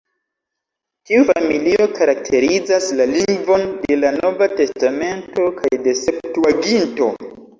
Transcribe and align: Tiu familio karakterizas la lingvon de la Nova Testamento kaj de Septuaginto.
Tiu 1.09 1.25
familio 1.31 1.85
karakterizas 1.97 2.87
la 3.01 3.07
lingvon 3.11 3.67
de 3.83 3.99
la 4.01 4.11
Nova 4.17 4.49
Testamento 4.61 5.47
kaj 5.63 5.73
de 5.89 5.95
Septuaginto. 6.03 7.13